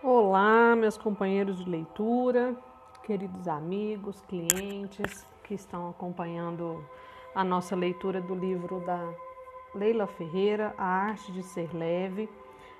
Olá, 0.00 0.76
meus 0.76 0.96
companheiros 0.96 1.58
de 1.58 1.68
leitura, 1.68 2.54
queridos 3.02 3.48
amigos, 3.48 4.22
clientes 4.28 5.26
que 5.42 5.54
estão 5.54 5.90
acompanhando 5.90 6.84
a 7.34 7.42
nossa 7.42 7.74
leitura 7.74 8.20
do 8.20 8.32
livro 8.32 8.78
da 8.86 9.12
Leila 9.74 10.06
Ferreira, 10.06 10.72
A 10.78 10.84
Arte 10.84 11.32
de 11.32 11.42
Ser 11.42 11.74
Leve. 11.74 12.28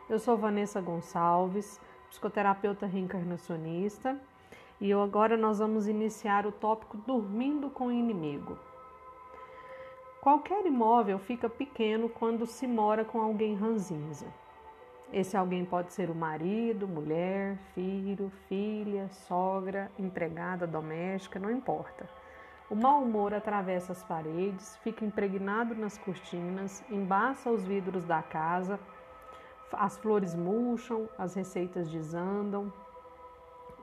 Eu 0.09 0.21
sou 0.21 0.37
Vanessa 0.37 0.81
Gonçalves, 0.81 1.80
psicoterapeuta 2.09 2.86
reencarnacionista, 2.86 4.16
e 4.80 4.93
agora 4.93 5.37
nós 5.37 5.59
vamos 5.59 5.89
iniciar 5.89 6.46
o 6.46 6.53
tópico 6.53 6.96
Dormindo 6.98 7.69
com 7.69 7.89
o 7.89 7.93
Inimigo. 7.93 8.57
Qualquer 10.21 10.64
imóvel 10.64 11.19
fica 11.19 11.48
pequeno 11.48 12.09
quando 12.09 12.46
se 12.46 12.69
mora 12.69 13.05
com 13.05 13.21
alguém 13.21 13.57
ranzinza. 13.57 14.32
Esse 15.12 15.36
alguém 15.36 15.64
pode 15.64 15.93
ser 15.93 16.11
o 16.11 16.14
marido, 16.14 16.86
mulher, 16.86 17.56
filho, 17.74 18.30
filha, 18.46 19.09
sogra, 19.09 19.91
empregada 19.98 20.66
doméstica, 20.66 21.38
não 21.38 21.50
importa. 21.50 22.09
O 22.69 22.74
mau 22.74 23.02
humor 23.02 23.33
atravessa 23.33 23.92
as 23.92 24.05
paredes, 24.05 24.77
fica 24.84 25.02
impregnado 25.02 25.74
nas 25.74 25.97
cortinas, 25.97 26.84
embaça 26.91 27.50
os 27.50 27.64
vidros 27.64 28.05
da 28.05 28.23
casa, 28.23 28.78
as 29.73 29.97
flores 29.97 30.34
murcham, 30.34 31.09
as 31.16 31.34
receitas 31.34 31.91
desandam, 31.91 32.70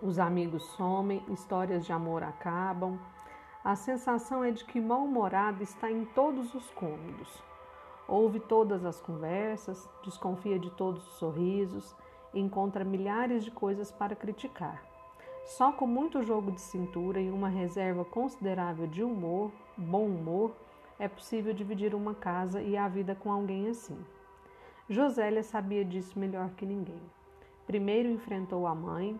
os 0.03 0.19
amigos 0.19 0.63
somem, 0.77 1.23
histórias 1.29 1.83
de 1.83 1.91
amor 1.91 2.21
acabam. 2.21 2.99
A 3.63 3.75
sensação 3.75 4.43
é 4.43 4.51
de 4.51 4.63
que 4.63 4.79
mal-humorado 4.79 5.63
está 5.63 5.89
em 5.89 6.05
todos 6.05 6.53
os 6.53 6.69
cômodos. 6.71 7.41
Ouve 8.07 8.39
todas 8.39 8.85
as 8.85 9.01
conversas, 9.01 9.89
desconfia 10.03 10.59
de 10.59 10.69
todos 10.69 11.07
os 11.07 11.13
sorrisos, 11.15 11.95
encontra 12.33 12.83
milhares 12.83 13.43
de 13.43 13.49
coisas 13.49 13.91
para 13.91 14.15
criticar. 14.15 14.83
Só 15.45 15.71
com 15.71 15.87
muito 15.87 16.23
jogo 16.23 16.51
de 16.51 16.61
cintura 16.61 17.19
e 17.19 17.29
uma 17.29 17.49
reserva 17.49 18.03
considerável 18.05 18.87
de 18.87 19.03
humor, 19.03 19.51
bom 19.77 20.05
humor, 20.05 20.51
é 20.99 21.07
possível 21.07 21.53
dividir 21.53 21.93
uma 21.93 22.13
casa 22.13 22.61
e 22.61 22.77
a 22.77 22.87
vida 22.87 23.15
com 23.15 23.31
alguém 23.31 23.69
assim. 23.69 23.97
Josélia 24.89 25.43
sabia 25.43 25.83
disso 25.83 26.17
melhor 26.17 26.49
que 26.51 26.65
ninguém. 26.65 27.01
Primeiro 27.65 28.09
enfrentou 28.09 28.67
a 28.67 28.75
mãe, 28.75 29.19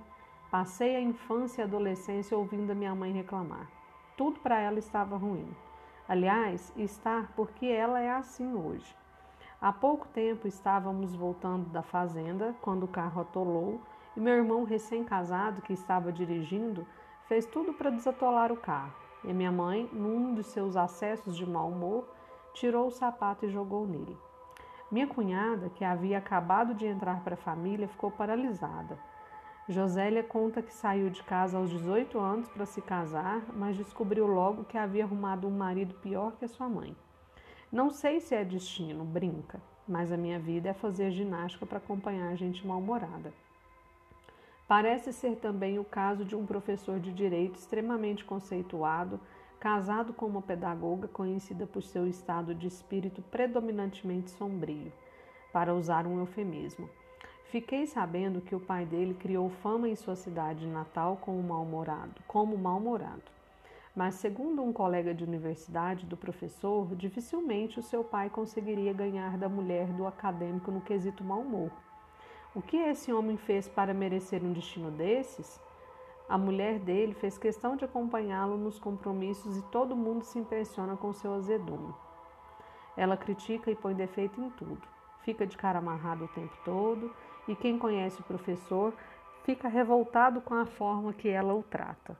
passei 0.52 0.96
a 0.96 1.02
infância 1.02 1.62
e 1.62 1.64
a 1.64 1.66
adolescência 1.66 2.38
ouvindo 2.38 2.72
a 2.72 2.76
minha 2.76 2.94
mãe 2.94 3.12
reclamar. 3.12 3.68
Tudo 4.16 4.40
para 4.40 4.60
ela 4.60 4.80
estava 4.80 5.18
ruim. 5.18 5.48
Aliás, 6.08 6.72
está 6.78 7.28
porque 7.36 7.66
ela 7.66 8.00
é 8.00 8.12
assim 8.12 8.54
hoje. 8.54 8.96
Há 9.60 9.74
pouco 9.74 10.08
tempo 10.10 10.48
estávamos 10.48 11.16
voltando 11.16 11.70
da 11.70 11.82
fazenda 11.82 12.56
quando 12.62 12.84
o 12.84 12.88
carro 12.88 13.22
atolou 13.22 13.82
e 14.16 14.20
meu 14.20 14.36
irmão 14.36 14.64
recém-casado, 14.64 15.64
que 15.64 15.74
estava 15.74 16.12
dirigindo, 16.12 16.86
fez 17.28 17.48
tudo 17.48 17.74
para 17.74 17.90
desatolar 17.90 18.52
o 18.52 18.58
carro. 18.58 18.94
E 19.24 19.34
minha 19.34 19.52
mãe, 19.52 19.90
num 19.92 20.36
dos 20.36 20.46
seus 20.48 20.78
acessos 20.78 21.36
de 21.36 21.46
mau 21.46 21.70
humor, 21.70 22.08
tirou 22.54 22.88
o 22.88 22.92
sapato 22.92 23.46
e 23.46 23.50
jogou 23.50 23.88
nele. 23.88 24.16
Minha 24.92 25.08
cunhada, 25.08 25.70
que 25.70 25.84
havia 25.84 26.20
acabado 26.20 26.76
de 26.76 26.86
entrar 26.86 27.22
para 27.22 27.34
a 27.34 27.38
família, 27.38 27.88
ficou 27.88 28.12
paralisada. 28.12 29.00
Josélia 29.68 30.24
conta 30.24 30.62
que 30.62 30.72
saiu 30.72 31.10
de 31.10 31.24
casa 31.24 31.58
aos 31.58 31.72
18 31.72 32.20
anos 32.20 32.48
para 32.50 32.68
se 32.68 32.82
casar, 32.84 33.42
mas 33.52 33.76
descobriu 33.76 34.28
logo 34.28 34.64
que 34.64 34.78
havia 34.78 35.04
arrumado 35.04 35.48
um 35.48 35.58
marido 35.58 35.96
pior 35.96 36.34
que 36.34 36.46
a 36.46 36.48
sua 36.48 36.70
mãe. 36.70 36.96
Não 37.72 37.90
sei 37.90 38.20
se 38.20 38.36
é 38.36 38.46
destino, 38.46 39.04
brinca, 39.04 39.60
mas 39.88 40.12
a 40.12 40.18
minha 40.18 40.38
vida 40.38 40.70
é 40.70 40.74
fazer 40.74 41.10
ginástica 41.10 41.66
para 41.66 41.80
acompanhar 41.80 42.36
gente 42.36 42.66
mal-humorada. 42.66 43.34
Parece 44.68 45.12
ser 45.12 45.38
também 45.38 45.80
o 45.80 45.84
caso 45.84 46.24
de 46.24 46.36
um 46.36 46.46
professor 46.46 47.00
de 47.00 47.12
direito 47.12 47.56
extremamente 47.56 48.24
conceituado, 48.24 49.20
casado 49.60 50.14
com 50.14 50.28
uma 50.28 50.44
pedagoga 50.44 51.08
conhecida 51.08 51.66
por 51.66 51.82
seu 51.82 52.08
estado 52.08 52.54
de 52.54 52.68
espírito 52.68 53.20
predominantemente 53.24 54.30
sombrio, 54.30 54.94
para 55.52 55.74
usar 55.74 56.06
um 56.06 56.20
eufemismo. 56.20 56.88
Fiquei 57.52 57.86
sabendo 57.86 58.42
que 58.42 58.56
o 58.56 58.60
pai 58.60 58.86
dele 58.86 59.14
criou 59.14 59.50
fama 59.50 59.88
em 59.88 59.96
sua 59.96 60.16
cidade 60.16 60.66
natal 60.66 61.18
como 61.22 61.42
mal-humorado, 61.44 62.22
como 62.28 62.58
mal-humorado. 62.58 63.24
Mas 63.96 64.16
segundo 64.16 64.62
um 64.62 64.74
colega 64.74 65.14
de 65.14 65.24
universidade 65.24 66.06
do 66.06 66.18
professor, 66.18 66.94
dificilmente 66.96 67.80
o 67.80 67.84
seu 67.84 68.04
pai 68.04 68.30
conseguiria 68.30 68.92
ganhar 68.92 69.38
da 69.38 69.48
mulher 69.48 69.88
do 69.88 70.06
acadêmico 70.06 70.72
no 70.72 70.82
quesito 70.82 71.24
mau 71.24 71.40
humor. 71.40 71.72
O 72.54 72.62
que 72.62 72.78
esse 72.78 73.14
homem 73.14 73.38
fez 73.38 73.70
para 73.70 73.94
merecer 73.94 74.44
um 74.44 74.52
destino 74.52 74.92
desses? 74.92 75.62
A 76.28 76.38
mulher 76.38 76.80
dele 76.80 77.14
fez 77.14 77.38
questão 77.38 77.76
de 77.76 77.86
acompanhá-lo 77.86 78.58
nos 78.58 78.80
compromissos 78.80 79.56
e 79.58 79.62
todo 79.64 79.96
mundo 79.96 80.26
se 80.26 80.40
impressiona 80.40 80.98
com 80.98 81.14
seu 81.14 81.34
azedume. 81.34 81.94
Ela 82.98 83.16
critica 83.16 83.70
e 83.70 83.76
põe 83.76 83.94
defeito 83.94 84.42
em 84.42 84.50
tudo. 84.50 84.82
Fica 85.22 85.46
de 85.46 85.56
cara 85.56 85.80
amarrada 85.80 86.26
o 86.26 86.28
tempo 86.30 86.56
todo 86.66 87.14
e 87.48 87.56
quem 87.56 87.78
conhece 87.78 88.20
o 88.22 88.24
professor 88.24 88.94
fica 89.44 89.68
revoltado 89.68 90.42
com 90.42 90.56
a 90.56 90.66
forma 90.66 91.14
que 91.14 91.30
ela 91.30 91.54
o 91.54 91.64
trata. 91.64 92.18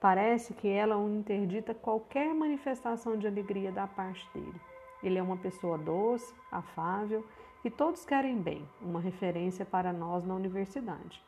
Parece 0.00 0.54
que 0.54 0.68
ela 0.68 0.96
o 0.96 1.08
interdita 1.08 1.74
qualquer 1.74 2.34
manifestação 2.34 3.16
de 3.16 3.26
alegria 3.26 3.72
da 3.72 3.86
parte 3.86 4.28
dele. 4.34 4.60
Ele 5.02 5.18
é 5.18 5.22
uma 5.22 5.36
pessoa 5.36 5.76
doce, 5.76 6.34
afável 6.50 7.24
e 7.64 7.70
todos 7.70 8.04
querem 8.04 8.36
bem, 8.40 8.66
uma 8.80 9.00
referência 9.00 9.64
para 9.64 9.92
nós 9.92 10.24
na 10.24 10.34
universidade. 10.34 11.22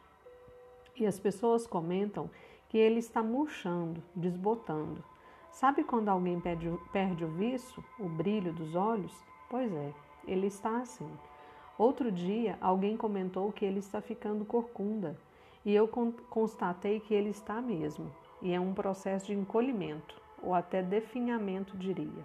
E 0.95 1.07
as 1.07 1.19
pessoas 1.19 1.67
comentam 1.67 2.31
que 2.69 2.79
ele 2.79 2.99
está 2.99 3.23
murchando, 3.23 4.03
desbotando. 4.15 5.03
Sabe 5.51 5.85
quando 5.85 6.09
alguém 6.09 6.39
perde, 6.41 6.71
perde 6.93 7.25
o 7.25 7.29
viço, 7.29 7.83
o 7.99 8.09
brilho 8.09 8.53
dos 8.53 8.75
olhos? 8.75 9.13
Pois 9.49 9.73
é, 9.73 9.93
ele 10.27 10.47
está 10.47 10.79
assim. 10.79 11.11
Outro 11.79 12.11
dia, 12.11 12.57
alguém 12.59 12.97
comentou 12.97 13.53
que 13.53 13.65
ele 13.65 13.81
está 13.81 14.01
ficando 14.01 14.47
corcunda, 14.47 15.15
e 15.63 15.75
eu 15.75 15.87
constatei 16.31 17.01
que 17.01 17.13
ele 17.13 17.29
está 17.29 17.61
mesmo, 17.61 18.11
e 18.41 18.53
é 18.55 18.59
um 18.59 18.73
processo 18.73 19.27
de 19.27 19.35
encolhimento, 19.35 20.19
ou 20.43 20.55
até 20.55 20.83
definhamento, 20.83 21.77
diria. 21.77 22.25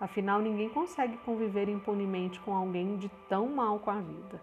Afinal, 0.00 0.40
ninguém 0.40 0.68
consegue 0.68 1.18
conviver 1.18 1.68
impunemente 1.68 2.40
com 2.40 2.52
alguém 2.52 2.96
de 2.96 3.08
tão 3.28 3.46
mal 3.46 3.78
com 3.78 3.90
a 3.90 4.00
vida. 4.00 4.42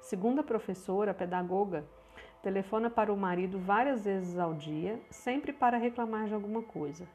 Segundo 0.00 0.40
a 0.40 0.44
professora, 0.44 1.10
a 1.10 1.14
pedagoga, 1.14 1.84
telefona 2.42 2.88
para 2.88 3.12
o 3.12 3.16
marido 3.16 3.58
várias 3.58 4.04
vezes 4.04 4.38
ao 4.38 4.54
dia, 4.54 4.98
sempre 5.10 5.52
para 5.52 5.76
reclamar 5.76 6.26
de 6.26 6.32
alguma 6.32 6.62
coisa. 6.62 7.06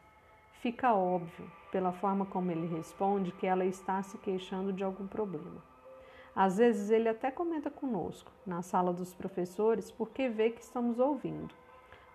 Fica 0.59 0.93
óbvio, 0.93 1.49
pela 1.71 1.93
forma 1.93 2.27
como 2.27 2.51
ele 2.51 2.67
responde, 2.67 3.31
que 3.31 3.47
ela 3.47 3.65
está 3.65 4.03
se 4.03 4.19
queixando 4.19 4.71
de 4.71 4.83
algum 4.83 5.07
problema. 5.07 5.70
Às 6.35 6.57
vezes 6.57 6.89
ele 6.89 7.09
até 7.09 7.29
comenta 7.29 7.69
conosco, 7.69 8.31
na 8.45 8.61
sala 8.61 8.93
dos 8.93 9.13
professores, 9.13 9.91
porque 9.91 10.29
vê 10.29 10.49
que 10.49 10.61
estamos 10.61 10.97
ouvindo. 10.99 11.53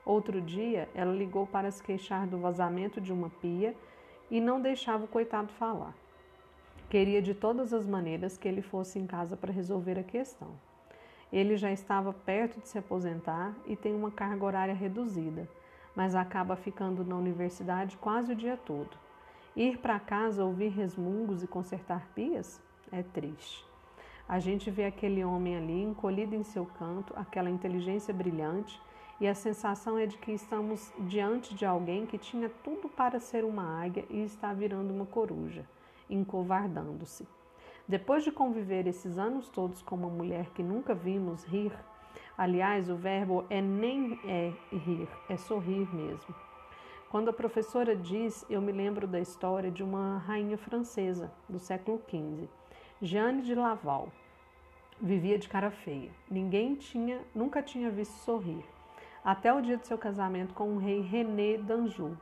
Outro 0.05 0.41
dia, 0.41 0.89
ela 0.95 1.13
ligou 1.13 1.47
para 1.47 1.71
se 1.71 1.83
queixar 1.83 2.27
do 2.27 2.39
vazamento 2.39 3.01
de 3.01 3.13
uma 3.13 3.29
pia 3.29 3.75
e 4.31 4.41
não 4.41 4.61
deixava 4.61 5.05
o 5.05 5.09
coitado 5.09 5.53
falar. 5.55 5.95
Queria 6.89 7.21
de 7.21 7.35
todas 7.35 7.75
as 7.75 7.87
maneiras 7.87 8.39
que 8.39 8.47
ele 8.47 8.63
fosse 8.63 8.99
em 8.99 9.07
casa 9.07 9.37
para 9.37 9.53
resolver 9.53 9.99
a 9.99 10.05
questão. 10.05 10.51
Ele 11.33 11.57
já 11.57 11.73
estava 11.73 12.13
perto 12.13 12.61
de 12.61 12.69
se 12.69 12.79
aposentar 12.79 13.53
e 13.67 13.75
tem 13.75 13.95
uma 13.95 14.11
carga 14.11 14.45
horária 14.45 14.75
reduzida, 14.75 15.49
mas 15.95 16.15
acaba 16.15 16.55
ficando 16.55 17.05
na 17.05 17.17
universidade 17.17 17.97
quase 17.97 18.33
o 18.33 18.37
dia 18.37 18.57
todo. 18.57 18.97
Ir 19.57 19.79
para 19.79 19.99
casa 19.99 20.45
ouvir 20.45 20.69
resmungos 20.69 21.43
e 21.43 21.49
consertar 21.49 22.07
pias 22.15 22.63
é 22.93 23.03
triste. 23.03 23.67
A 24.29 24.41
gente 24.41 24.73
vê 24.73 24.87
aquele 24.87 25.25
homem 25.25 25.57
ali 25.57 25.83
encolhido 25.83 26.35
em 26.35 26.43
seu 26.43 26.67
canto, 26.67 27.15
aquela 27.17 27.49
inteligência 27.49 28.13
brilhante, 28.13 28.81
e 29.21 29.29
a 29.29 29.35
sensação 29.37 29.97
é 29.97 30.05
de 30.05 30.19
que 30.19 30.33
estamos 30.33 30.93
diante 30.99 31.55
de 31.55 31.65
alguém 31.65 32.05
que 32.05 32.19
tinha 32.19 32.49
tudo 32.65 32.89
para 32.89 33.21
ser 33.21 33.45
uma 33.45 33.81
águia 33.81 34.05
e 34.11 34.25
está 34.25 34.53
virando 34.53 34.93
uma 34.93 35.07
coruja, 35.07 35.65
encovardando-se. 36.11 37.27
Depois 37.87 38.25
de 38.25 38.33
conviver 38.33 38.89
esses 38.89 39.17
anos 39.17 39.49
todos 39.49 39.81
com 39.81 39.95
uma 39.95 40.11
mulher 40.11 40.51
que 40.51 40.63
nunca 40.63 40.93
vimos 40.93 41.45
rir, 41.45 41.73
aliás, 42.37 42.91
o 42.91 42.97
verbo 42.97 43.45
é 43.49 43.63
nem 43.63 44.19
é 44.25 44.53
rir, 44.73 45.09
é 45.29 45.37
sorrir 45.37 45.89
mesmo. 45.95 46.35
Quando 47.09 47.29
a 47.29 47.33
professora 47.33 47.95
diz, 47.95 48.45
eu 48.51 48.61
me 48.61 48.73
lembro 48.73 49.07
da 49.07 49.21
história 49.21 49.71
de 49.71 49.85
uma 49.85 50.19
rainha 50.19 50.59
francesa 50.59 51.33
do 51.49 51.61
século 51.61 52.03
XV 52.09 52.49
Jeanne 53.03 53.43
de 53.43 53.55
Laval 53.55 54.09
vivia 54.99 55.39
de 55.39 55.51
cara 55.51 55.71
feia. 55.71 56.11
Ninguém 56.31 56.75
tinha, 56.75 57.21
nunca 57.35 57.63
tinha 57.63 57.91
visto 57.91 58.15
sorrir. 58.25 58.65
Até 59.23 59.53
o 59.53 59.61
dia 59.61 59.77
do 59.77 59.87
seu 59.87 59.99
casamento 59.99 60.55
com 60.55 60.75
o 60.75 60.79
rei 60.79 61.03
René 61.03 61.59
d'Anjou. 61.59 62.17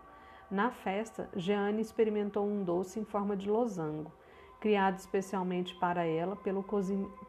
Na 0.51 0.73
festa, 0.73 1.31
Jeanne 1.37 1.81
experimentou 1.81 2.45
um 2.45 2.65
doce 2.65 2.99
em 2.99 3.05
forma 3.05 3.37
de 3.37 3.49
losango, 3.49 4.11
criado 4.59 4.99
especialmente 4.99 5.77
para 5.77 6.05
ela 6.05 6.35
pelo 6.35 6.65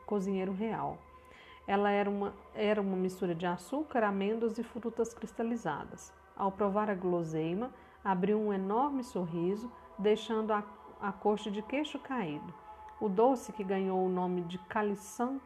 cozinheiro 0.07 0.51
real. 0.51 0.97
Ela 1.68 1.92
era 1.92 2.09
uma, 2.09 2.33
era 2.56 2.81
uma 2.81 2.97
mistura 2.97 3.36
de 3.36 3.45
açúcar, 3.45 4.03
amêndoas 4.03 4.57
e 4.57 4.63
frutas 4.63 5.13
cristalizadas. 5.13 6.12
Ao 6.36 6.51
provar 6.51 6.89
a 6.89 6.95
guloseima, 6.95 7.71
abriu 8.03 8.39
um 8.39 8.51
enorme 8.51 9.03
sorriso, 9.03 9.71
deixando 10.00 10.51
a, 10.51 10.63
a 11.00 11.12
coxa 11.12 11.51
de 11.51 11.62
queixo 11.62 12.00
caído. 12.00 12.65
O 13.00 13.09
doce, 13.09 13.51
que 13.51 13.63
ganhou 13.63 14.06
o 14.06 14.09
nome 14.09 14.42
de 14.42 14.57
caliçã, 14.57 15.38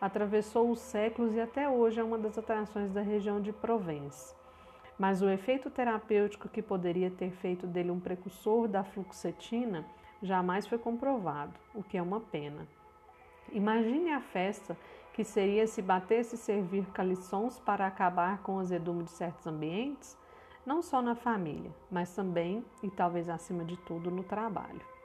atravessou 0.00 0.70
os 0.70 0.78
séculos 0.78 1.34
e 1.34 1.40
até 1.40 1.68
hoje 1.68 2.00
é 2.00 2.04
uma 2.04 2.16
das 2.16 2.38
atrações 2.38 2.90
da 2.90 3.02
região 3.02 3.40
de 3.40 3.52
Provence. 3.52 4.34
Mas 4.98 5.20
o 5.20 5.28
efeito 5.28 5.70
terapêutico 5.70 6.48
que 6.48 6.62
poderia 6.62 7.10
ter 7.10 7.30
feito 7.30 7.66
dele 7.66 7.90
um 7.90 8.00
precursor 8.00 8.66
da 8.66 8.82
fluoxetina 8.82 9.84
jamais 10.22 10.66
foi 10.66 10.78
comprovado, 10.78 11.52
o 11.74 11.82
que 11.82 11.98
é 11.98 12.02
uma 12.02 12.20
pena. 12.20 12.66
Imagine 13.52 14.12
a 14.12 14.20
festa 14.20 14.76
que 15.12 15.22
seria 15.22 15.66
se 15.66 15.82
batesse 15.82 16.34
e 16.34 16.38
servir 16.38 16.86
caliçons 16.86 17.58
para 17.58 17.86
acabar 17.86 18.42
com 18.42 18.56
o 18.56 18.60
azedume 18.60 19.04
de 19.04 19.10
certos 19.10 19.46
ambientes, 19.46 20.16
não 20.64 20.82
só 20.82 21.00
na 21.00 21.14
família, 21.14 21.70
mas 21.90 22.14
também 22.14 22.64
e 22.82 22.90
talvez 22.90 23.28
acima 23.28 23.64
de 23.64 23.76
tudo 23.76 24.10
no 24.10 24.24
trabalho. 24.24 24.95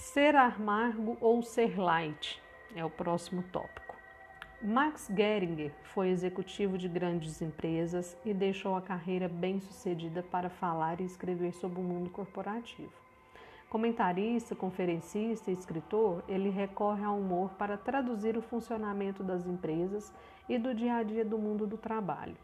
Ser 0.00 0.34
amargo 0.34 1.18
ou 1.20 1.42
ser 1.42 1.78
light 1.78 2.42
é 2.74 2.82
o 2.82 2.90
próximo 2.90 3.44
tópico. 3.52 3.94
Max 4.60 5.08
Geringer 5.14 5.72
foi 5.84 6.08
executivo 6.08 6.78
de 6.78 6.88
grandes 6.88 7.40
empresas 7.42 8.16
e 8.24 8.32
deixou 8.32 8.74
a 8.74 8.82
carreira 8.82 9.28
bem-sucedida 9.28 10.22
para 10.22 10.48
falar 10.48 11.00
e 11.00 11.04
escrever 11.04 11.52
sobre 11.52 11.78
o 11.78 11.84
mundo 11.84 12.10
corporativo. 12.10 12.90
Comentarista, 13.68 14.56
conferencista 14.56 15.50
e 15.50 15.54
escritor, 15.54 16.24
ele 16.26 16.48
recorre 16.48 17.04
ao 17.04 17.18
humor 17.18 17.50
para 17.50 17.76
traduzir 17.76 18.38
o 18.38 18.42
funcionamento 18.42 19.22
das 19.22 19.46
empresas 19.46 20.12
e 20.48 20.58
do 20.58 20.74
dia 20.74 20.96
a 20.96 21.02
dia 21.02 21.26
do 21.26 21.38
mundo 21.38 21.66
do 21.66 21.76
trabalho, 21.76 22.36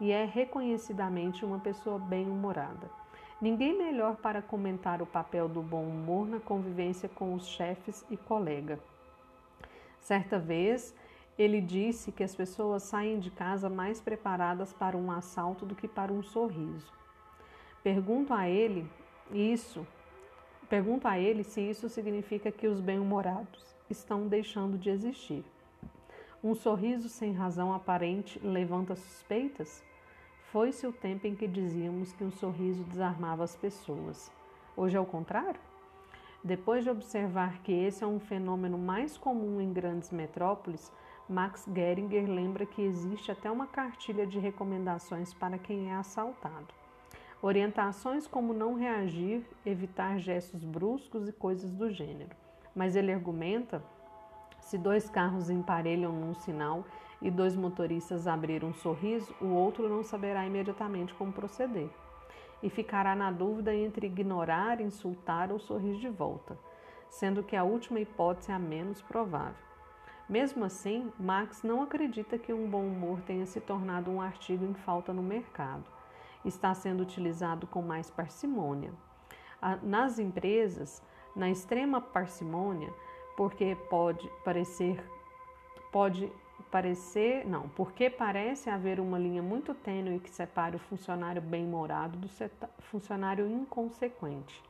e 0.00 0.10
é 0.10 0.24
reconhecidamente 0.24 1.44
uma 1.44 1.60
pessoa 1.60 1.98
bem-humorada. 1.98 3.03
Ninguém 3.44 3.76
melhor 3.76 4.16
para 4.16 4.40
comentar 4.40 5.02
o 5.02 5.06
papel 5.06 5.46
do 5.50 5.60
bom 5.60 5.84
humor 5.84 6.26
na 6.26 6.40
convivência 6.40 7.10
com 7.10 7.34
os 7.34 7.46
chefes 7.46 8.02
e 8.08 8.16
colega. 8.16 8.80
Certa 10.00 10.38
vez, 10.38 10.96
ele 11.38 11.60
disse 11.60 12.10
que 12.10 12.24
as 12.24 12.34
pessoas 12.34 12.84
saem 12.84 13.18
de 13.20 13.30
casa 13.30 13.68
mais 13.68 14.00
preparadas 14.00 14.72
para 14.72 14.96
um 14.96 15.10
assalto 15.10 15.66
do 15.66 15.74
que 15.74 15.86
para 15.86 16.10
um 16.10 16.22
sorriso. 16.22 16.90
Pergunto 17.82 18.32
a 18.32 18.48
ele 18.48 18.90
isso, 19.30 19.86
pergunto 20.66 21.06
a 21.06 21.18
ele 21.18 21.44
se 21.44 21.60
isso 21.60 21.86
significa 21.90 22.50
que 22.50 22.66
os 22.66 22.80
bem-humorados 22.80 23.76
estão 23.90 24.26
deixando 24.26 24.78
de 24.78 24.88
existir. 24.88 25.44
Um 26.42 26.54
sorriso 26.54 27.10
sem 27.10 27.34
razão 27.34 27.74
aparente 27.74 28.40
levanta 28.42 28.96
suspeitas? 28.96 29.84
Foi-se 30.54 30.86
o 30.86 30.92
tempo 30.92 31.26
em 31.26 31.34
que 31.34 31.48
dizíamos 31.48 32.12
que 32.12 32.22
um 32.22 32.30
sorriso 32.30 32.84
desarmava 32.84 33.42
as 33.42 33.56
pessoas. 33.56 34.30
Hoje 34.76 34.96
é 34.96 35.00
o 35.00 35.04
contrário? 35.04 35.60
Depois 36.44 36.84
de 36.84 36.90
observar 36.90 37.58
que 37.64 37.72
esse 37.72 38.04
é 38.04 38.06
um 38.06 38.20
fenômeno 38.20 38.78
mais 38.78 39.18
comum 39.18 39.60
em 39.60 39.72
grandes 39.72 40.12
metrópoles, 40.12 40.92
Max 41.28 41.68
Geringer 41.74 42.30
lembra 42.30 42.64
que 42.64 42.80
existe 42.80 43.32
até 43.32 43.50
uma 43.50 43.66
cartilha 43.66 44.24
de 44.24 44.38
recomendações 44.38 45.34
para 45.34 45.58
quem 45.58 45.90
é 45.90 45.96
assaltado. 45.96 46.68
Orientações 47.42 48.28
como 48.28 48.54
não 48.54 48.76
reagir, 48.76 49.44
evitar 49.66 50.20
gestos 50.20 50.62
bruscos 50.62 51.26
e 51.26 51.32
coisas 51.32 51.72
do 51.72 51.90
gênero. 51.90 52.30
Mas 52.76 52.94
ele 52.94 53.12
argumenta: 53.12 53.82
se 54.60 54.78
dois 54.78 55.10
carros 55.10 55.50
emparelham 55.50 56.12
num 56.12 56.32
sinal 56.32 56.84
e 57.24 57.30
dois 57.30 57.56
motoristas 57.56 58.26
abrirem 58.26 58.68
um 58.68 58.74
sorriso, 58.74 59.34
o 59.40 59.46
outro 59.46 59.88
não 59.88 60.04
saberá 60.04 60.46
imediatamente 60.46 61.14
como 61.14 61.32
proceder 61.32 61.88
e 62.62 62.68
ficará 62.68 63.16
na 63.16 63.30
dúvida 63.30 63.74
entre 63.74 64.06
ignorar, 64.06 64.80
insultar 64.80 65.50
ou 65.50 65.58
sorrir 65.58 65.96
de 65.98 66.08
volta, 66.08 66.56
sendo 67.08 67.42
que 67.42 67.56
a 67.56 67.64
última 67.64 67.98
hipótese 67.98 68.52
é 68.52 68.54
a 68.54 68.58
menos 68.58 69.00
provável. 69.00 69.64
Mesmo 70.28 70.64
assim, 70.64 71.10
Marx 71.18 71.62
não 71.62 71.82
acredita 71.82 72.38
que 72.38 72.52
um 72.52 72.68
bom 72.68 72.86
humor 72.86 73.20
tenha 73.22 73.46
se 73.46 73.60
tornado 73.60 74.10
um 74.10 74.20
artigo 74.20 74.64
em 74.64 74.74
falta 74.74 75.12
no 75.12 75.22
mercado. 75.22 75.84
Está 76.44 76.74
sendo 76.74 77.02
utilizado 77.02 77.66
com 77.66 77.82
mais 77.82 78.10
parcimônia. 78.10 78.92
Nas 79.82 80.18
empresas, 80.18 81.02
na 81.34 81.50
extrema 81.50 82.00
parcimônia, 82.00 82.92
porque 83.36 83.76
pode 83.90 84.30
parecer 84.44 85.02
pode 85.94 86.28
parecer, 86.74 87.46
não, 87.46 87.68
porque 87.68 88.10
parece 88.10 88.68
haver 88.68 88.98
uma 88.98 89.16
linha 89.16 89.40
muito 89.40 89.72
tênue 89.72 90.18
que 90.18 90.28
separe 90.28 90.74
o 90.74 90.78
funcionário 90.80 91.40
bem-humorado 91.40 92.18
do 92.18 92.28
funcionário 92.80 93.46
inconsequente. 93.46 94.60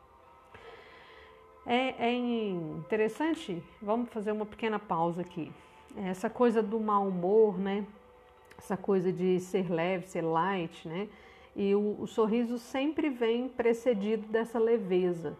É, 1.64 2.08
é, 2.08 2.12
interessante, 2.12 3.64
vamos 3.80 4.10
fazer 4.10 4.32
uma 4.32 4.44
pequena 4.44 4.78
pausa 4.78 5.22
aqui. 5.22 5.50
Essa 5.96 6.28
coisa 6.28 6.62
do 6.62 6.78
mau 6.78 7.08
humor, 7.08 7.58
né? 7.58 7.86
Essa 8.58 8.76
coisa 8.76 9.10
de 9.10 9.40
ser 9.40 9.70
leve, 9.70 10.06
ser 10.06 10.20
light, 10.20 10.86
né? 10.86 11.08
E 11.56 11.74
o, 11.74 11.96
o 11.98 12.06
sorriso 12.06 12.58
sempre 12.58 13.08
vem 13.08 13.48
precedido 13.48 14.26
dessa 14.26 14.58
leveza. 14.58 15.38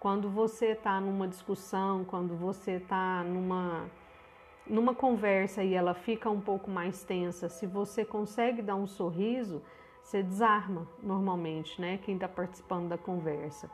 Quando 0.00 0.30
você 0.30 0.68
está 0.68 0.98
numa 0.98 1.28
discussão, 1.28 2.06
quando 2.06 2.34
você 2.34 2.76
está 2.76 3.22
numa 3.22 3.84
numa 4.68 4.94
conversa 4.94 5.62
e 5.62 5.74
ela 5.74 5.94
fica 5.94 6.28
um 6.28 6.40
pouco 6.40 6.70
mais 6.70 7.02
tensa, 7.04 7.48
se 7.48 7.66
você 7.66 8.04
consegue 8.04 8.62
dar 8.62 8.76
um 8.76 8.86
sorriso, 8.86 9.62
você 10.02 10.22
desarma 10.22 10.86
normalmente, 11.02 11.80
né? 11.80 11.98
Quem 12.04 12.14
está 12.14 12.28
participando 12.28 12.88
da 12.88 12.98
conversa. 12.98 13.70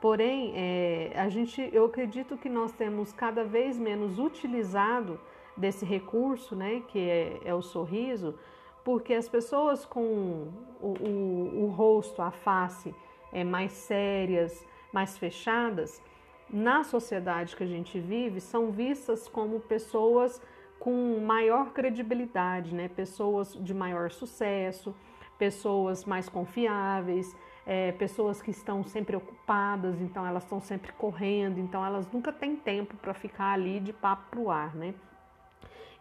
Porém, 0.00 0.52
é, 0.56 1.12
a 1.14 1.28
gente, 1.28 1.68
eu 1.72 1.84
acredito 1.84 2.36
que 2.36 2.48
nós 2.48 2.72
temos 2.72 3.12
cada 3.12 3.44
vez 3.44 3.78
menos 3.78 4.18
utilizado 4.18 5.20
desse 5.56 5.84
recurso, 5.84 6.56
né? 6.56 6.82
Que 6.88 6.98
é, 6.98 7.40
é 7.44 7.54
o 7.54 7.62
sorriso, 7.62 8.34
porque 8.82 9.14
as 9.14 9.28
pessoas 9.28 9.84
com 9.84 10.48
o, 10.80 10.94
o, 11.00 11.64
o 11.64 11.66
rosto, 11.68 12.22
a 12.22 12.30
face 12.30 12.94
é, 13.32 13.44
mais 13.44 13.72
sérias, 13.72 14.66
mais 14.92 15.18
fechadas, 15.18 16.02
na 16.52 16.82
sociedade 16.82 17.54
que 17.54 17.62
a 17.62 17.66
gente 17.66 17.98
vive 17.98 18.40
são 18.40 18.70
vistas 18.70 19.28
como 19.28 19.60
pessoas 19.60 20.40
com 20.78 21.20
maior 21.20 21.72
credibilidade, 21.72 22.74
né? 22.74 22.88
pessoas 22.88 23.52
de 23.52 23.74
maior 23.74 24.10
sucesso, 24.10 24.94
pessoas 25.38 26.04
mais 26.04 26.28
confiáveis, 26.28 27.36
é, 27.66 27.92
pessoas 27.92 28.40
que 28.42 28.50
estão 28.50 28.82
sempre 28.82 29.14
ocupadas, 29.14 30.00
então 30.00 30.26
elas 30.26 30.42
estão 30.42 30.60
sempre 30.60 30.92
correndo, 30.92 31.60
então 31.60 31.84
elas 31.84 32.10
nunca 32.10 32.32
têm 32.32 32.56
tempo 32.56 32.96
para 32.96 33.14
ficar 33.14 33.52
ali 33.52 33.78
de 33.78 33.92
papo 33.92 34.24
pro 34.30 34.50
ar, 34.50 34.74
né? 34.74 34.94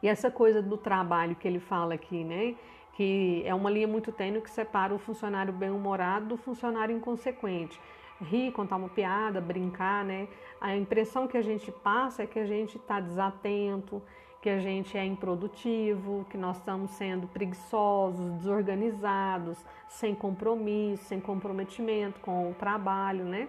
E 0.02 0.08
essa 0.08 0.32
coisa 0.32 0.62
do 0.62 0.78
trabalho 0.78 1.36
que 1.36 1.48
ele 1.48 1.60
fala 1.60 1.94
aqui, 1.94 2.24
né? 2.24 2.56
Que 2.94 3.44
é 3.46 3.54
uma 3.54 3.70
linha 3.70 3.88
muito 3.88 4.12
tênue 4.12 4.42
que 4.42 4.50
separa 4.50 4.94
o 4.94 4.98
funcionário 4.98 5.52
bem-humorado 5.52 6.28
do 6.28 6.38
funcionário 6.38 6.96
inconsequente 6.96 7.80
rir, 8.22 8.52
contar 8.52 8.76
uma 8.76 8.90
piada, 8.90 9.40
brincar, 9.40 10.04
né? 10.04 10.28
A 10.60 10.76
impressão 10.76 11.28
que 11.28 11.38
a 11.38 11.42
gente 11.42 11.72
passa 11.72 12.24
é 12.24 12.28
que 12.28 12.40
a 12.40 12.46
gente 12.46 12.78
está 12.78 13.00
desatento, 13.00 14.02
que 14.42 14.50
a 14.50 14.60
gente 14.60 14.98
é 14.98 15.06
improdutivo, 15.06 16.26
que 16.30 16.38
nós 16.38 16.58
estamos 16.58 16.92
sendo 16.92 17.28
preguiçosos, 17.28 18.32
desorganizados, 18.38 19.58
sem 19.88 20.16
compromisso, 20.16 21.04
sem 21.06 21.20
comprometimento 21.20 22.20
com 22.22 22.52
o 22.52 22.54
trabalho, 22.54 23.26
né? 23.26 23.48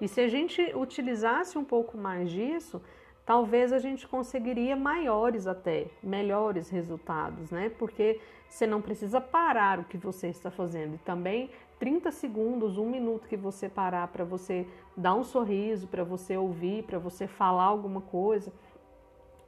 E 0.00 0.08
se 0.08 0.20
a 0.20 0.28
gente 0.28 0.60
utilizasse 0.74 1.58
um 1.58 1.64
pouco 1.64 1.98
mais 1.98 2.30
disso, 2.30 2.80
talvez 3.26 3.72
a 3.72 3.78
gente 3.78 4.08
conseguiria 4.08 4.76
maiores 4.76 5.46
até, 5.46 5.86
melhores 6.02 6.70
resultados, 6.70 7.50
né? 7.50 7.70
Porque 7.78 8.20
você 8.48 8.66
não 8.66 8.80
precisa 8.80 9.20
parar 9.20 9.78
o 9.78 9.84
que 9.84 9.96
você 9.96 10.28
está 10.28 10.50
fazendo 10.50 10.94
e 10.94 10.98
também 10.98 11.50
30 11.80 12.12
segundos, 12.12 12.76
um 12.76 12.88
minuto 12.88 13.26
que 13.26 13.36
você 13.36 13.66
parar 13.66 14.06
para 14.08 14.22
você 14.22 14.68
dar 14.94 15.14
um 15.14 15.24
sorriso, 15.24 15.88
para 15.88 16.04
você 16.04 16.36
ouvir, 16.36 16.84
para 16.84 16.98
você 16.98 17.26
falar 17.26 17.64
alguma 17.64 18.02
coisa, 18.02 18.52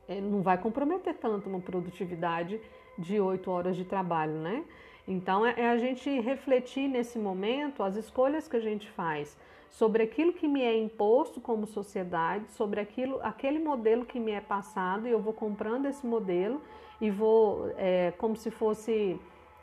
é, 0.09 0.19
não 0.19 0.41
vai 0.41 0.57
comprometer 0.57 1.15
tanto 1.15 1.49
uma 1.49 1.61
produtividade 1.61 2.59
de 2.99 3.21
8 3.21 3.51
horas 3.51 3.77
de 3.77 3.85
trabalho, 3.85 4.33
né? 4.33 4.65
Então 5.07 5.45
é, 5.45 5.55
é 5.59 5.69
a 5.69 5.77
gente 5.77 6.09
refletir 6.21 6.89
nesse 6.89 7.19
momento 7.19 7.83
as 7.83 7.97
escolhas 7.97 8.49
que 8.49 8.57
a 8.57 8.61
gente 8.61 8.89
faz 8.91 9.37
sobre 9.71 10.03
aquilo 10.03 10.33
que 10.33 10.49
me 10.49 10.62
é 10.62 10.77
imposto 10.77 11.41
como 11.41 11.67
sociedade, 11.67 12.51
sobre 12.53 12.81
aquilo, 12.81 13.21
aquele 13.23 13.59
modelo 13.59 14.07
que 14.07 14.19
me 14.19 14.33
é 14.33 14.41
passado 14.41 15.07
e 15.07 15.11
eu 15.11 15.21
vou 15.21 15.35
comprando 15.35 15.87
esse 15.87 16.07
modelo 16.07 16.62
e 16.99 17.11
vou 17.11 17.71
é, 17.77 18.12
como 18.17 18.37
se 18.37 18.51
fosse 18.51 19.21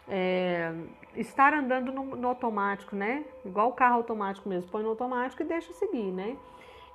é, 0.09 0.73
estar 1.15 1.53
andando 1.53 1.91
no, 1.91 2.15
no, 2.15 2.27
automático, 2.27 2.95
né? 2.95 3.23
Igual 3.45 3.69
o 3.69 3.73
carro 3.73 3.97
automático 3.97 4.49
mesmo, 4.49 4.69
põe 4.69 4.83
no 4.83 4.89
automático 4.89 5.43
e 5.43 5.45
deixa 5.45 5.71
seguir, 5.73 6.11
né? 6.11 6.35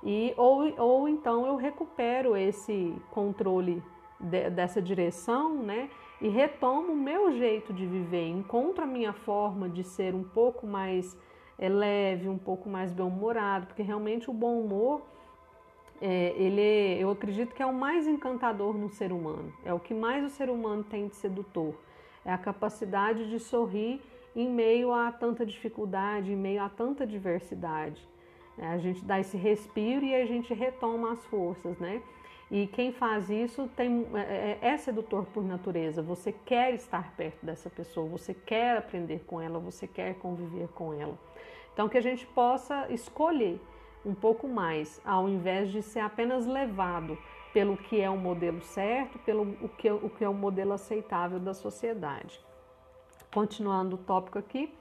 E, 0.03 0.33
ou, 0.37 0.71
ou 0.77 1.09
então 1.09 1.47
eu 1.47 1.55
recupero 1.55 2.35
esse 2.35 2.93
controle 3.11 3.81
de, 4.19 4.49
dessa 4.49 4.81
direção, 4.81 5.63
né? 5.63 5.89
E 6.21 6.27
retomo 6.27 6.93
o 6.93 6.95
meu 6.95 7.31
jeito 7.31 7.73
de 7.73 7.85
viver, 7.85 8.27
encontro 8.27 8.83
a 8.83 8.87
minha 8.87 9.13
forma 9.13 9.67
de 9.67 9.83
ser 9.83 10.13
um 10.13 10.23
pouco 10.23 10.65
mais 10.65 11.17
é, 11.57 11.69
leve, 11.69 12.29
um 12.29 12.37
pouco 12.37 12.69
mais 12.69 12.91
bem-humorado, 12.91 13.67
porque 13.67 13.81
realmente 13.81 14.29
o 14.29 14.33
bom 14.33 14.59
humor, 14.61 15.01
é, 16.01 16.33
ele, 16.37 16.61
é, 16.61 16.97
eu 17.03 17.09
acredito 17.09 17.53
que 17.53 17.61
é 17.61 17.65
o 17.65 17.73
mais 17.73 18.07
encantador 18.07 18.77
no 18.77 18.89
ser 18.89 19.11
humano, 19.11 19.53
é 19.63 19.73
o 19.73 19.79
que 19.79 19.93
mais 19.93 20.23
o 20.23 20.29
ser 20.29 20.49
humano 20.49 20.83
tem 20.83 21.07
de 21.07 21.15
sedutor, 21.15 21.73
é 22.25 22.33
a 22.33 22.37
capacidade 22.37 23.29
de 23.29 23.39
sorrir 23.39 24.01
em 24.35 24.49
meio 24.49 24.91
a 24.91 25.11
tanta 25.11 25.45
dificuldade, 25.45 26.33
em 26.33 26.35
meio 26.35 26.61
a 26.61 26.67
tanta 26.67 27.05
diversidade. 27.07 28.05
É, 28.57 28.67
a 28.67 28.77
gente 28.77 29.03
dá 29.05 29.19
esse 29.19 29.37
respiro 29.37 30.03
e 30.03 30.15
a 30.15 30.25
gente 30.25 30.53
retoma 30.53 31.13
as 31.13 31.23
forças, 31.25 31.77
né? 31.77 32.01
E 32.49 32.67
quem 32.67 32.91
faz 32.91 33.29
isso 33.29 33.69
tem, 33.75 34.07
é, 34.13 34.57
é, 34.61 34.69
é, 34.69 34.77
sedutor 34.77 35.25
por 35.25 35.43
natureza. 35.43 36.01
Você 36.01 36.31
quer 36.31 36.73
estar 36.73 37.13
perto 37.15 37.45
dessa 37.45 37.69
pessoa, 37.69 38.07
você 38.07 38.33
quer 38.33 38.77
aprender 38.77 39.23
com 39.25 39.41
ela, 39.41 39.59
você 39.59 39.87
quer 39.87 40.15
conviver 40.15 40.67
com 40.69 40.93
ela. 40.93 41.17
Então, 41.73 41.89
que 41.89 41.97
a 41.97 42.01
gente 42.01 42.25
possa 42.27 42.87
escolher 42.89 43.59
um 44.05 44.13
pouco 44.13 44.47
mais, 44.47 45.01
ao 45.03 45.27
invés 45.27 45.71
de 45.71 45.81
ser 45.81 45.99
apenas 45.99 46.45
levado 46.45 47.17
pelo 47.55 47.77
que 47.77 48.01
é 48.01 48.09
o 48.09 48.17
modelo 48.17 48.61
certo, 48.61 49.17
pelo 49.19 49.43
o 49.61 49.69
que, 49.69 49.89
o 49.89 50.09
que 50.09 50.25
é 50.25 50.27
o 50.27 50.33
modelo 50.33 50.73
aceitável 50.73 51.39
da 51.39 51.53
sociedade. 51.53 52.37
Continuando 53.33 53.95
o 53.95 53.97
tópico 53.97 54.37
aqui, 54.37 54.73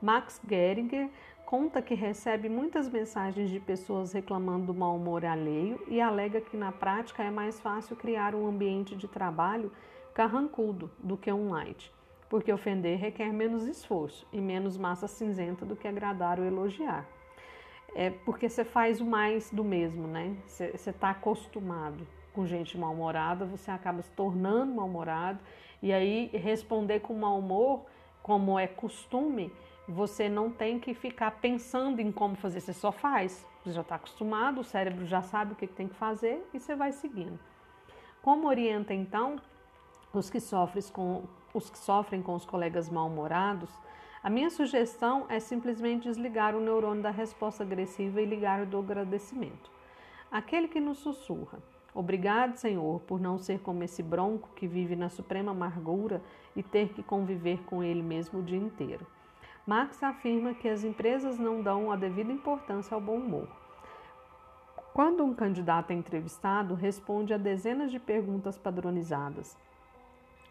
Max 0.00 0.40
Geringer 0.48 1.10
conta 1.44 1.82
que 1.82 1.94
recebe 1.94 2.48
muitas 2.48 2.88
mensagens 2.88 3.50
de 3.50 3.58
pessoas 3.58 4.12
reclamando 4.12 4.66
do 4.66 4.74
mau 4.74 4.94
humor 4.94 5.24
alheio 5.24 5.82
e 5.88 6.00
alega 6.00 6.40
que 6.40 6.56
na 6.56 6.70
prática 6.70 7.24
é 7.24 7.30
mais 7.30 7.58
fácil 7.58 7.96
criar 7.96 8.36
um 8.36 8.46
ambiente 8.46 8.94
de 8.94 9.08
trabalho 9.08 9.72
carrancudo 10.14 10.92
do 11.00 11.16
que 11.16 11.32
um 11.32 11.50
light, 11.50 11.92
porque 12.28 12.52
ofender 12.52 13.00
requer 13.00 13.32
menos 13.32 13.66
esforço 13.66 14.28
e 14.32 14.40
menos 14.40 14.78
massa 14.78 15.08
cinzenta 15.08 15.66
do 15.66 15.74
que 15.74 15.88
agradar 15.88 16.38
ou 16.38 16.46
elogiar. 16.46 17.04
É 17.94 18.10
porque 18.10 18.48
você 18.48 18.64
faz 18.64 19.00
o 19.00 19.04
mais 19.04 19.50
do 19.50 19.62
mesmo, 19.62 20.06
né? 20.06 20.36
Você 20.46 20.90
está 20.90 21.10
acostumado 21.10 22.06
com 22.32 22.46
gente 22.46 22.78
mal-humorada, 22.78 23.44
você 23.44 23.70
acaba 23.70 24.00
se 24.00 24.10
tornando 24.12 24.74
mal-humorado 24.74 25.38
e 25.82 25.92
aí 25.92 26.30
responder 26.32 27.00
com 27.00 27.14
mau 27.14 27.38
humor, 27.38 27.82
como 28.22 28.58
é 28.58 28.66
costume, 28.66 29.52
você 29.86 30.28
não 30.28 30.50
tem 30.50 30.78
que 30.78 30.94
ficar 30.94 31.32
pensando 31.32 32.00
em 32.00 32.10
como 32.10 32.36
fazer, 32.36 32.60
você 32.60 32.72
só 32.72 32.92
faz. 32.92 33.44
Você 33.62 33.72
já 33.72 33.82
está 33.82 33.96
acostumado, 33.96 34.60
o 34.60 34.64
cérebro 34.64 35.06
já 35.06 35.22
sabe 35.22 35.52
o 35.52 35.56
que 35.56 35.66
tem 35.66 35.88
que 35.88 35.94
fazer 35.94 36.44
e 36.52 36.58
você 36.58 36.74
vai 36.74 36.92
seguindo. 36.92 37.38
Como 38.22 38.48
orienta 38.48 38.94
então 38.94 39.36
os 40.12 40.30
que 40.30 40.40
sofrem 40.40 40.84
com 40.92 41.24
os, 41.52 41.68
que 41.68 41.78
sofrem 41.78 42.22
com 42.22 42.34
os 42.34 42.44
colegas 42.44 42.88
mal-humorados? 42.88 43.70
A 44.22 44.30
minha 44.30 44.50
sugestão 44.50 45.26
é 45.28 45.40
simplesmente 45.40 46.04
desligar 46.04 46.54
o 46.54 46.60
neurônio 46.60 47.02
da 47.02 47.10
resposta 47.10 47.64
agressiva 47.64 48.22
e 48.22 48.24
ligar 48.24 48.62
o 48.62 48.66
do 48.66 48.78
agradecimento. 48.78 49.68
Aquele 50.30 50.68
que 50.68 50.78
nos 50.78 50.98
sussurra: 50.98 51.58
Obrigado, 51.92 52.54
Senhor, 52.54 53.00
por 53.00 53.20
não 53.20 53.36
ser 53.36 53.58
como 53.58 53.82
esse 53.82 54.00
bronco 54.00 54.48
que 54.54 54.68
vive 54.68 54.94
na 54.94 55.08
suprema 55.08 55.50
amargura 55.50 56.22
e 56.54 56.62
ter 56.62 56.90
que 56.90 57.02
conviver 57.02 57.64
com 57.64 57.82
ele 57.82 58.00
mesmo 58.00 58.38
o 58.38 58.42
dia 58.44 58.58
inteiro. 58.58 59.04
Marx 59.66 60.00
afirma 60.00 60.54
que 60.54 60.68
as 60.68 60.84
empresas 60.84 61.36
não 61.36 61.60
dão 61.60 61.90
a 61.90 61.96
devida 61.96 62.32
importância 62.32 62.94
ao 62.94 63.00
bom 63.00 63.16
humor. 63.16 63.48
Quando 64.94 65.24
um 65.24 65.34
candidato 65.34 65.90
é 65.90 65.94
entrevistado, 65.94 66.74
responde 66.74 67.34
a 67.34 67.38
dezenas 67.38 67.90
de 67.90 67.98
perguntas 67.98 68.56
padronizadas. 68.56 69.58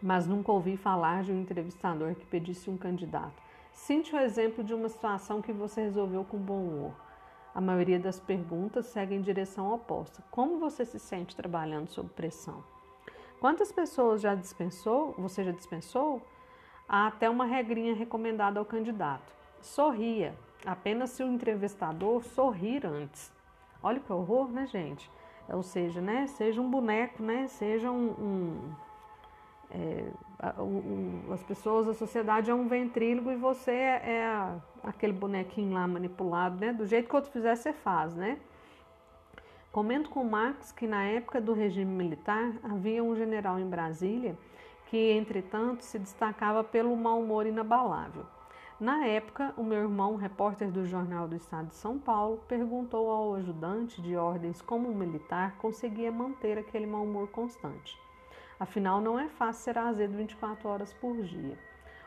Mas 0.02 0.26
nunca 0.26 0.52
ouvi 0.52 0.76
falar 0.76 1.22
de 1.22 1.32
um 1.32 1.40
entrevistador 1.40 2.14
que 2.14 2.26
pedisse 2.26 2.68
um 2.68 2.76
candidato. 2.76 3.41
Cite 3.72 4.14
o 4.14 4.18
exemplo 4.18 4.62
de 4.62 4.74
uma 4.74 4.88
situação 4.88 5.42
que 5.42 5.52
você 5.52 5.82
resolveu 5.82 6.24
com 6.24 6.38
bom 6.38 6.62
humor. 6.62 6.94
A 7.54 7.60
maioria 7.60 7.98
das 7.98 8.20
perguntas 8.20 8.86
segue 8.86 9.14
em 9.14 9.20
direção 9.20 9.72
oposta. 9.74 10.22
Como 10.30 10.58
você 10.58 10.84
se 10.84 10.98
sente 10.98 11.36
trabalhando 11.36 11.88
sob 11.88 12.08
pressão? 12.10 12.62
Quantas 13.40 13.72
pessoas 13.72 14.20
já 14.20 14.34
dispensou? 14.34 15.14
Você 15.18 15.42
já 15.44 15.50
dispensou? 15.50 16.22
há 16.92 17.06
até 17.06 17.30
uma 17.30 17.46
regrinha 17.46 17.94
recomendada 17.94 18.60
ao 18.60 18.66
candidato. 18.66 19.32
Sorria, 19.62 20.34
apenas 20.66 21.10
se 21.10 21.22
o 21.22 21.26
entrevistador 21.26 22.22
sorrir 22.22 22.84
antes. 22.86 23.32
Olha 23.82 23.98
que 23.98 24.12
horror, 24.12 24.48
né, 24.48 24.66
gente? 24.66 25.10
Ou 25.48 25.62
seja, 25.62 26.00
né, 26.00 26.26
seja 26.26 26.60
um 26.60 26.70
boneco, 26.70 27.22
né, 27.22 27.48
seja 27.48 27.90
um, 27.90 28.10
um, 28.10 28.74
é, 29.74 30.04
um, 30.60 31.32
as 31.32 31.42
pessoas, 31.42 31.88
a 31.88 31.94
sociedade 31.94 32.50
é 32.50 32.54
um 32.54 32.68
ventrílogo 32.68 33.30
e 33.30 33.36
você 33.36 33.70
é, 33.70 34.02
é 34.04 34.60
aquele 34.82 35.12
bonequinho 35.12 35.72
lá 35.72 35.86
manipulado, 35.88 36.60
né? 36.60 36.72
Do 36.72 36.86
jeito 36.86 37.08
que 37.08 37.14
o 37.14 37.16
outro 37.16 37.32
fizer, 37.32 37.56
você 37.56 37.72
faz, 37.72 38.14
né? 38.14 38.38
Comento 39.70 40.10
com 40.10 40.22
Marx 40.22 40.70
que 40.70 40.86
na 40.86 41.04
época 41.04 41.40
do 41.40 41.54
regime 41.54 41.90
militar 41.90 42.52
havia 42.62 43.02
um 43.02 43.16
general 43.16 43.58
em 43.58 43.66
Brasília 43.66 44.36
que, 44.86 45.10
entretanto, 45.12 45.82
se 45.82 45.98
destacava 45.98 46.62
pelo 46.62 46.94
mau 46.94 47.18
humor 47.18 47.46
inabalável. 47.46 48.26
Na 48.78 49.06
época, 49.06 49.54
o 49.56 49.62
meu 49.62 49.78
irmão, 49.78 50.16
repórter 50.16 50.70
do 50.70 50.84
Jornal 50.84 51.26
do 51.26 51.36
Estado 51.36 51.68
de 51.68 51.76
São 51.76 51.98
Paulo, 51.98 52.42
perguntou 52.46 53.08
ao 53.08 53.34
ajudante 53.36 54.02
de 54.02 54.16
ordens 54.16 54.60
como 54.60 54.90
um 54.90 54.94
militar 54.94 55.56
conseguia 55.56 56.12
manter 56.12 56.58
aquele 56.58 56.84
mau 56.84 57.04
humor 57.04 57.28
constante. 57.28 57.96
Afinal, 58.62 59.00
não 59.00 59.18
é 59.18 59.28
fácil 59.28 59.64
ser 59.64 59.76
azedo 59.76 60.16
24 60.16 60.68
horas 60.68 60.92
por 60.92 61.20
dia. 61.24 61.58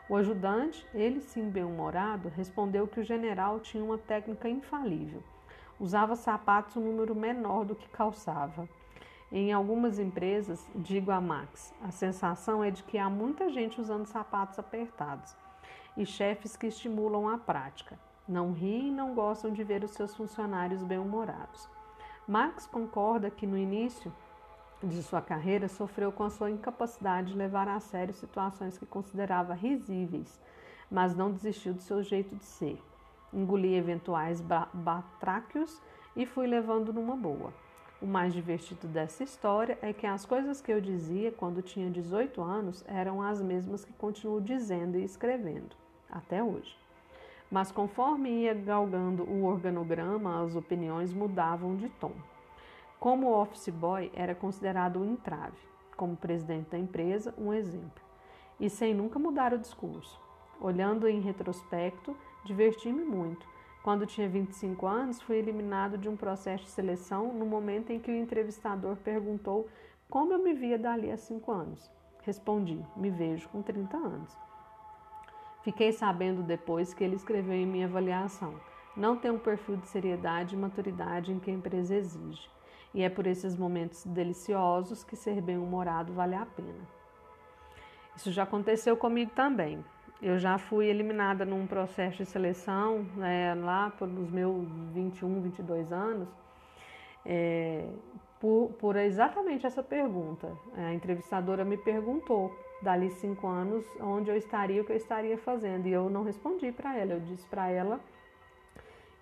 O 0.08 0.16
ajudante, 0.16 0.86
ele 0.94 1.20
sim 1.20 1.50
bem-humorado, 1.50 2.32
respondeu 2.34 2.88
que 2.88 2.98
o 2.98 3.04
general 3.04 3.60
tinha 3.60 3.84
uma 3.84 3.98
técnica 3.98 4.48
infalível. 4.48 5.22
Usava 5.78 6.16
sapatos 6.16 6.74
um 6.78 6.80
número 6.80 7.14
menor 7.14 7.66
do 7.66 7.74
que 7.74 7.86
calçava. 7.90 8.66
Em 9.30 9.52
algumas 9.52 9.98
empresas, 9.98 10.66
digo 10.74 11.10
a 11.10 11.20
Max, 11.20 11.74
a 11.82 11.90
sensação 11.90 12.64
é 12.64 12.70
de 12.70 12.82
que 12.84 12.96
há 12.96 13.10
muita 13.10 13.50
gente 13.50 13.78
usando 13.78 14.06
sapatos 14.06 14.58
apertados 14.58 15.36
e 15.94 16.06
chefes 16.06 16.56
que 16.56 16.68
estimulam 16.68 17.28
a 17.28 17.36
prática. 17.36 17.98
Não 18.26 18.54
riem 18.54 18.88
e 18.88 18.92
não 18.92 19.14
gostam 19.14 19.52
de 19.52 19.62
ver 19.62 19.84
os 19.84 19.90
seus 19.90 20.16
funcionários 20.16 20.82
bem-humorados. 20.82 21.68
Max 22.26 22.66
concorda 22.66 23.30
que 23.30 23.46
no 23.46 23.58
início 23.58 24.10
de 24.82 25.02
sua 25.02 25.22
carreira 25.22 25.68
sofreu 25.68 26.12
com 26.12 26.22
a 26.22 26.30
sua 26.30 26.50
incapacidade 26.50 27.32
de 27.32 27.38
levar 27.38 27.66
a 27.68 27.80
sério 27.80 28.12
situações 28.12 28.76
que 28.76 28.84
considerava 28.84 29.54
risíveis, 29.54 30.40
mas 30.90 31.16
não 31.16 31.32
desistiu 31.32 31.72
do 31.74 31.80
seu 31.80 32.02
jeito 32.02 32.36
de 32.36 32.44
ser. 32.44 32.80
Engoli 33.32 33.74
eventuais 33.74 34.40
batráquios 34.72 35.82
e 36.14 36.26
fui 36.26 36.46
levando 36.46 36.92
numa 36.92 37.16
boa. 37.16 37.52
O 38.00 38.06
mais 38.06 38.34
divertido 38.34 38.86
dessa 38.86 39.24
história 39.24 39.78
é 39.80 39.92
que 39.92 40.06
as 40.06 40.26
coisas 40.26 40.60
que 40.60 40.70
eu 40.70 40.80
dizia 40.80 41.32
quando 41.32 41.62
tinha 41.62 41.90
18 41.90 42.42
anos 42.42 42.84
eram 42.86 43.22
as 43.22 43.40
mesmas 43.40 43.84
que 43.84 43.92
continuo 43.94 44.40
dizendo 44.40 44.98
e 44.98 45.04
escrevendo 45.04 45.74
até 46.10 46.42
hoje. 46.42 46.76
Mas 47.50 47.72
conforme 47.72 48.28
ia 48.28 48.52
galgando 48.52 49.22
o 49.22 49.44
organograma, 49.44 50.44
as 50.44 50.54
opiniões 50.54 51.12
mudavam 51.12 51.76
de 51.76 51.88
tom. 51.88 52.12
Como 52.98 53.30
office 53.30 53.68
boy 53.68 54.10
era 54.14 54.34
considerado 54.34 54.98
um 54.98 55.12
entrave, 55.12 55.58
como 55.96 56.16
presidente 56.16 56.70
da 56.70 56.78
empresa, 56.78 57.34
um 57.36 57.52
exemplo, 57.52 58.02
e 58.58 58.70
sem 58.70 58.94
nunca 58.94 59.18
mudar 59.18 59.52
o 59.52 59.58
discurso. 59.58 60.20
Olhando 60.60 61.06
em 61.06 61.20
retrospecto, 61.20 62.16
diverti-me 62.44 63.04
muito, 63.04 63.46
quando 63.86 64.04
tinha 64.04 64.28
25 64.28 64.84
anos, 64.84 65.22
fui 65.22 65.36
eliminado 65.36 65.96
de 65.96 66.08
um 66.08 66.16
processo 66.16 66.64
de 66.64 66.70
seleção 66.70 67.32
no 67.32 67.46
momento 67.46 67.92
em 67.92 68.00
que 68.00 68.10
o 68.10 68.16
entrevistador 68.16 68.96
perguntou 68.96 69.68
como 70.10 70.32
eu 70.32 70.42
me 70.42 70.54
via 70.54 70.76
dali 70.76 71.08
a 71.10 71.16
5 71.16 71.52
anos. 71.52 71.88
Respondi: 72.22 72.84
me 72.96 73.10
vejo 73.10 73.48
com 73.50 73.62
30 73.62 73.96
anos. 73.96 74.36
Fiquei 75.62 75.92
sabendo 75.92 76.42
depois 76.42 76.92
que 76.92 77.04
ele 77.04 77.14
escreveu 77.14 77.54
em 77.54 77.64
minha 77.64 77.86
avaliação: 77.86 78.54
não 78.96 79.16
tem 79.16 79.30
um 79.30 79.38
perfil 79.38 79.76
de 79.76 79.86
seriedade 79.86 80.56
e 80.56 80.58
maturidade 80.58 81.30
em 81.30 81.38
que 81.38 81.50
a 81.50 81.54
empresa 81.54 81.94
exige. 81.94 82.55
E 82.96 83.02
é 83.02 83.10
por 83.10 83.26
esses 83.26 83.54
momentos 83.54 84.06
deliciosos 84.06 85.04
que 85.04 85.14
ser 85.14 85.42
bem-humorado 85.42 86.14
vale 86.14 86.34
a 86.34 86.46
pena. 86.46 86.88
Isso 88.16 88.32
já 88.32 88.44
aconteceu 88.44 88.96
comigo 88.96 89.32
também. 89.34 89.84
Eu 90.22 90.38
já 90.38 90.56
fui 90.56 90.86
eliminada 90.86 91.44
num 91.44 91.66
processo 91.66 92.16
de 92.16 92.24
seleção 92.24 93.06
né, 93.14 93.54
lá 93.54 93.90
pelos 93.90 94.30
meus 94.30 94.66
21, 94.94 95.42
22 95.42 95.92
anos, 95.92 96.26
é, 97.26 97.86
por, 98.40 98.70
por, 98.78 98.96
exatamente 98.96 99.66
essa 99.66 99.82
pergunta. 99.82 100.50
A 100.74 100.94
entrevistadora 100.94 101.66
me 101.66 101.76
perguntou, 101.76 102.50
dali 102.80 103.10
cinco 103.10 103.46
anos, 103.46 103.84
onde 104.00 104.30
eu 104.30 104.36
estaria, 104.38 104.80
o 104.80 104.86
que 104.86 104.92
eu 104.92 104.96
estaria 104.96 105.36
fazendo. 105.36 105.86
E 105.86 105.92
eu 105.92 106.08
não 106.08 106.22
respondi 106.22 106.72
para 106.72 106.96
ela. 106.96 107.12
Eu 107.12 107.20
disse 107.20 107.46
para 107.46 107.68
ela 107.68 108.00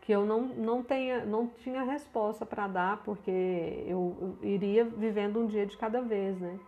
que 0.04 0.12
eu 0.12 0.26
não, 0.26 0.42
não, 0.42 0.82
tenha, 0.82 1.24
não 1.24 1.46
tinha 1.46 1.82
resposta 1.82 2.44
para 2.44 2.66
dar, 2.66 3.02
porque 3.04 3.84
eu, 3.86 4.36
iria 4.42 4.84
vivendo 4.84 5.40
um 5.40 5.46
dia 5.46 5.64
de 5.64 5.76
cada 5.76 6.02
vez, 6.02 6.38
né? 6.38 6.58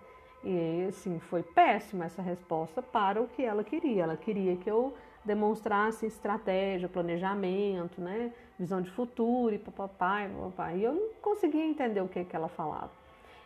E 0.42 0.86
assim, 0.88 1.18
foi 1.18 1.42
péssima 1.42 2.06
essa 2.06 2.22
resposta 2.22 2.80
para 2.80 3.20
o 3.20 3.28
que 3.28 3.42
ela 3.42 3.62
queria. 3.62 4.04
Ela 4.04 4.16
queria 4.16 4.56
que 4.56 4.70
eu 4.70 4.94
demonstrasse 5.24 6.06
estratégia, 6.06 6.88
planejamento, 6.88 8.00
né? 8.00 8.32
visão 8.58 8.80
de 8.80 8.90
futuro 8.90 9.54
e 9.54 9.58
papai, 9.58 10.30
papai. 10.30 10.78
E 10.78 10.84
eu 10.84 10.94
não 10.94 11.08
conseguia 11.20 11.64
entender 11.64 12.00
o 12.00 12.08
que, 12.08 12.24
que 12.24 12.34
ela 12.34 12.48
falava. 12.48 12.90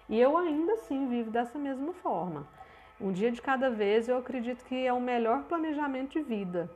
E 0.08 0.20
eu 0.20 0.36
ainda 0.36 0.74
assim 0.74 1.08
vivo 1.08 1.30
dessa 1.30 1.58
mesma 1.58 1.92
forma. 1.94 2.46
Um 3.00 3.12
dia 3.12 3.32
de 3.32 3.40
cada 3.40 3.70
vez 3.70 4.08
eu 4.08 4.18
acredito 4.18 4.64
que 4.64 4.86
é 4.86 4.92
o 4.92 5.00
melhor 5.00 5.44
planejamento 5.44 6.12
de 6.12 6.22
vida. 6.22 6.70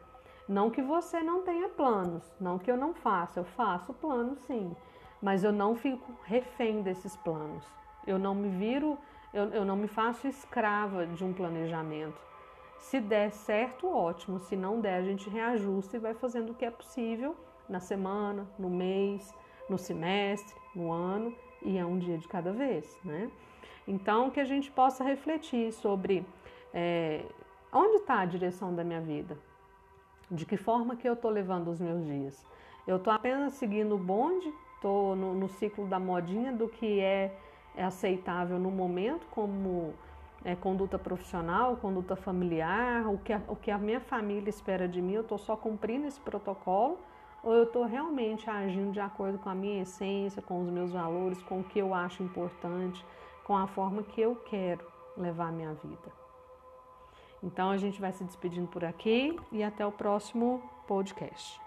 Não 0.48 0.70
que 0.70 0.82
você 0.82 1.22
não 1.22 1.42
tenha 1.42 1.68
planos, 1.70 2.22
não 2.38 2.58
que 2.58 2.70
eu 2.70 2.76
não 2.76 2.92
faça, 2.92 3.40
eu 3.40 3.44
faço 3.44 3.94
planos 3.94 4.38
sim, 4.40 4.76
mas 5.22 5.42
eu 5.42 5.52
não 5.52 5.74
fico 5.74 6.12
refém 6.24 6.82
desses 6.82 7.16
planos. 7.16 7.64
Eu 8.06 8.18
não 8.18 8.34
me 8.34 8.50
viro, 8.50 8.98
eu, 9.32 9.44
eu 9.44 9.64
não 9.64 9.74
me 9.74 9.88
faço 9.88 10.28
escrava 10.28 11.06
de 11.06 11.24
um 11.24 11.32
planejamento. 11.32 12.20
Se 12.78 13.00
der 13.00 13.30
certo, 13.30 13.88
ótimo. 13.88 14.38
Se 14.38 14.54
não 14.54 14.78
der, 14.78 14.96
a 14.96 15.02
gente 15.02 15.30
reajusta 15.30 15.96
e 15.96 16.00
vai 16.00 16.12
fazendo 16.12 16.50
o 16.50 16.54
que 16.54 16.66
é 16.66 16.70
possível 16.70 17.34
na 17.66 17.80
semana, 17.80 18.46
no 18.58 18.68
mês, 18.68 19.34
no 19.70 19.78
semestre, 19.78 20.54
no 20.74 20.92
ano, 20.92 21.34
e 21.62 21.78
é 21.78 21.86
um 21.86 21.98
dia 21.98 22.18
de 22.18 22.28
cada 22.28 22.52
vez, 22.52 22.98
né? 23.02 23.30
Então, 23.88 24.30
que 24.30 24.38
a 24.38 24.44
gente 24.44 24.70
possa 24.70 25.02
refletir 25.02 25.72
sobre 25.72 26.26
é, 26.74 27.24
onde 27.72 27.96
está 27.96 28.20
a 28.20 28.26
direção 28.26 28.74
da 28.74 28.84
minha 28.84 29.00
vida, 29.00 29.38
de 30.30 30.46
que 30.46 30.56
forma 30.56 30.96
que 30.96 31.08
eu 31.08 31.14
estou 31.14 31.30
levando 31.30 31.68
os 31.68 31.80
meus 31.80 32.04
dias. 32.04 32.46
Eu 32.86 32.96
estou 32.96 33.12
apenas 33.12 33.54
seguindo 33.54 33.94
o 33.94 33.98
bonde, 33.98 34.52
estou 34.74 35.16
no, 35.16 35.34
no, 35.34 35.48
ciclo 35.48 35.86
da 35.86 35.98
modinha 35.98 36.52
do 36.52 36.68
que 36.68 37.00
é, 37.00 37.36
é 37.74 37.84
aceitável 37.84 38.58
no 38.58 38.70
momento, 38.70 39.26
como 39.30 39.94
é, 40.44 40.54
conduta 40.54 40.98
profissional, 40.98 41.76
conduta 41.76 42.14
familiar, 42.14 43.06
o 43.08 43.18
que, 43.18 43.32
a, 43.32 43.40
o 43.48 43.56
que 43.56 43.70
a 43.70 43.78
minha 43.78 44.00
família 44.00 44.50
espera 44.50 44.86
de 44.86 45.00
mim, 45.00 45.14
eu 45.14 45.22
estou 45.22 45.38
só 45.38 45.56
cumprindo 45.56 46.06
esse 46.06 46.20
protocolo 46.20 46.98
ou 47.42 47.52
eu 47.52 47.64
estou 47.64 47.84
realmente 47.84 48.48
agindo 48.48 48.92
de 48.92 49.00
acordo 49.00 49.38
com 49.38 49.50
a 49.50 49.54
minha 49.54 49.82
essência, 49.82 50.40
com 50.40 50.62
os 50.62 50.68
meus 50.70 50.92
valores, 50.92 51.42
com 51.42 51.60
o 51.60 51.64
que 51.64 51.78
eu 51.78 51.92
acho 51.92 52.22
importante, 52.22 53.04
com 53.44 53.56
a 53.56 53.66
forma 53.66 54.02
que 54.02 54.20
eu 54.20 54.34
quero 54.36 54.84
levar 55.16 55.48
a 55.48 55.52
minha 55.52 55.74
vida. 55.74 56.23
Então 57.44 57.70
a 57.70 57.76
gente 57.76 58.00
vai 58.00 58.10
se 58.10 58.24
despedindo 58.24 58.66
por 58.66 58.84
aqui 58.84 59.38
e 59.52 59.62
até 59.62 59.84
o 59.86 59.92
próximo 59.92 60.62
podcast. 60.86 61.63